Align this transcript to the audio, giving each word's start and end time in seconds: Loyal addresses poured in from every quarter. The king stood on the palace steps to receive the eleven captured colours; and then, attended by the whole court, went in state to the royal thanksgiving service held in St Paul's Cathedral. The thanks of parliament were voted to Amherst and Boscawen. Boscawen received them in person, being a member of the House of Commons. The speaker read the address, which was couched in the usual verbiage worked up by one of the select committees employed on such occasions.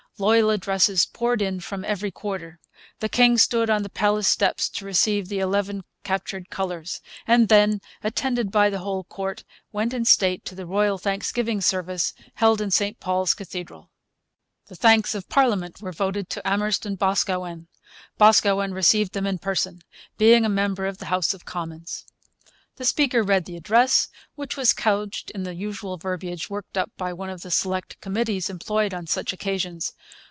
Loyal 0.17 0.51
addresses 0.51 1.07
poured 1.07 1.41
in 1.41 1.61
from 1.61 1.83
every 1.83 2.11
quarter. 2.11 2.59
The 2.99 3.09
king 3.09 3.39
stood 3.39 3.71
on 3.71 3.81
the 3.81 3.89
palace 3.89 4.27
steps 4.27 4.69
to 4.69 4.85
receive 4.85 5.29
the 5.29 5.39
eleven 5.39 5.83
captured 6.03 6.51
colours; 6.51 7.01
and 7.25 7.47
then, 7.49 7.81
attended 8.03 8.51
by 8.51 8.69
the 8.69 8.77
whole 8.81 9.03
court, 9.05 9.43
went 9.71 9.95
in 9.95 10.05
state 10.05 10.45
to 10.45 10.53
the 10.53 10.67
royal 10.67 10.99
thanksgiving 10.99 11.59
service 11.59 12.13
held 12.35 12.61
in 12.61 12.69
St 12.69 12.99
Paul's 12.99 13.33
Cathedral. 13.33 13.89
The 14.67 14.75
thanks 14.75 15.15
of 15.15 15.27
parliament 15.27 15.81
were 15.81 15.91
voted 15.91 16.29
to 16.29 16.47
Amherst 16.47 16.85
and 16.85 16.99
Boscawen. 16.99 17.67
Boscawen 18.19 18.75
received 18.75 19.13
them 19.13 19.25
in 19.25 19.39
person, 19.39 19.81
being 20.19 20.45
a 20.45 20.49
member 20.49 20.85
of 20.85 20.99
the 20.99 21.05
House 21.05 21.33
of 21.33 21.45
Commons. 21.45 22.05
The 22.77 22.85
speaker 22.85 23.21
read 23.21 23.45
the 23.45 23.57
address, 23.57 24.07
which 24.33 24.57
was 24.57 24.73
couched 24.73 25.29
in 25.31 25.43
the 25.43 25.53
usual 25.53 25.97
verbiage 25.97 26.49
worked 26.49 26.77
up 26.79 26.89
by 26.97 27.13
one 27.13 27.29
of 27.29 27.41
the 27.41 27.51
select 27.51 27.99
committees 28.01 28.49
employed 28.49 28.91
on 28.93 29.05
such 29.05 29.33
occasions. 29.33 29.93